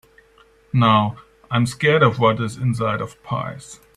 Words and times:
Now, 0.73 1.17
I’m 1.51 1.67
scared 1.67 2.01
of 2.01 2.17
what 2.17 2.39
is 2.41 2.57
inside 2.57 3.01
of 3.01 3.21
pies. 3.21 3.79